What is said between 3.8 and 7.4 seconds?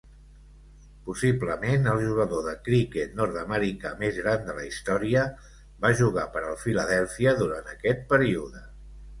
més gran de la història va jugar per al Filadèlfia